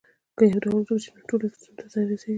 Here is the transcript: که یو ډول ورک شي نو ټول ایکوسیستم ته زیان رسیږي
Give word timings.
که 0.37 0.43
یو 0.51 0.59
ډول 0.63 0.77
ورک 0.83 0.99
شي 1.03 1.09
نو 1.15 1.27
ټول 1.29 1.39
ایکوسیستم 1.43 1.73
ته 1.79 1.85
زیان 1.91 2.05
رسیږي 2.09 2.29